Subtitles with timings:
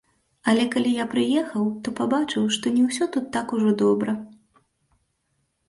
[0.53, 4.19] Але калі я прыехаў, то пабачыў, што не ўсё тут так ужо добра.